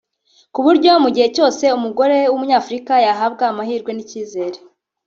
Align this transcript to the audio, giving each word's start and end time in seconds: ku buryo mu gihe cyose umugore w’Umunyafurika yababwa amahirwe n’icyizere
ku 0.53 0.59
buryo 0.65 0.89
mu 1.03 1.09
gihe 1.15 1.27
cyose 1.35 1.63
umugore 1.77 2.17
w’Umunyafurika 2.31 2.93
yababwa 3.05 3.43
amahirwe 3.51 3.91
n’icyizere 3.93 4.57